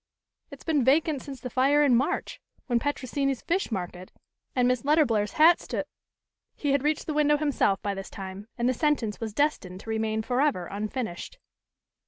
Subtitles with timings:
[0.49, 4.11] "It's been vacant since the fire in March, when Petrosini's fish market
[4.55, 5.85] and Miss Letterblair's hat st"
[6.55, 9.91] He had reached the window himself by this time, and the sentence was destined to
[9.91, 11.37] remain forever unfinished.